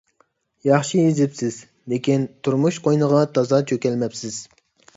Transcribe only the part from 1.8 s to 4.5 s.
لېكىن تۇرمۇش قوينىغا تازا چۆكەلمەپسىز.